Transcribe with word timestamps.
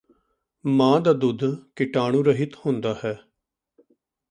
ਮਾਂ 0.65 0.99
ਦਾ 1.01 1.13
ਦੁੱਧ 1.13 1.43
ਕੀਟਾਣੂ 1.75 2.23
ਰਹਿਤ 2.23 2.55
ਹੁੰਦਾ 2.65 2.93
ਹੈ 3.03 3.13